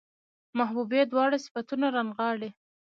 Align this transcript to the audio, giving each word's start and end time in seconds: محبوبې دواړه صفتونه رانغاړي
محبوبې 0.57 1.01
دواړه 1.11 1.37
صفتونه 1.45 1.87
رانغاړي 1.95 2.49